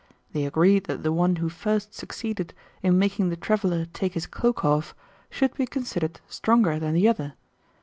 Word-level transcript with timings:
They 0.33 0.45
agreed 0.47 0.85
that 0.85 1.03
the 1.03 1.13
one 1.13 1.35
who 1.35 1.47
first 1.47 1.93
succeeded 1.93 2.55
in 2.81 2.97
making 2.97 3.29
the 3.29 3.35
traveler 3.35 3.85
take 3.85 4.15
his 4.15 4.25
cloak 4.25 4.65
off 4.65 4.95
should 5.29 5.53
be 5.53 5.67
considered 5.67 6.19
stronger 6.27 6.79
than 6.79 6.95
the 6.95 7.07
other. 7.07 7.35